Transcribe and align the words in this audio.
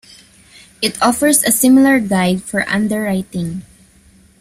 It 0.81 0.99
offers 0.99 1.43
a 1.43 1.51
similar 1.51 1.99
guide 1.99 2.41
for 2.41 2.67
underwriting. 2.67 3.61